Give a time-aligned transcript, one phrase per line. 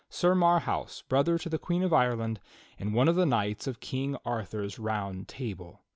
[0.09, 2.39] Sir Marhaus, brother to the Queen of Ireland,
[2.79, 5.83] and one of the knights of King Arthur's Round Table.